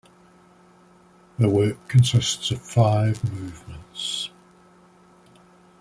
The 1.37 1.47
work 1.47 1.87
consists 1.87 2.49
of 2.49 2.59
five 2.59 3.23
movements. 3.23 4.31